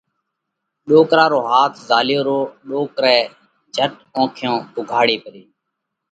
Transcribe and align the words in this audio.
ڏوڪرا 0.87 1.25
رو 1.33 1.39
هاٿ 1.49 1.71
زهاليو 1.87 2.21
رو، 2.29 2.39
ڏوڪرئہ 2.69 3.19
جھٽ 3.75 3.91
اونکيون 4.15 4.57
اُوگھاڙي 4.75 5.17
پري 5.23 5.43